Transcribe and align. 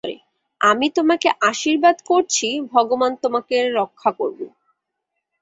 আমি 0.61 0.87
তোমাকে 0.89 1.29
আশীর্বাদ 1.41 1.97
করছি, 2.05 2.47
ভগবান 2.71 3.11
তোমাকে 3.15 3.55
রক্ষা 3.71 4.11
করুন। 4.11 4.49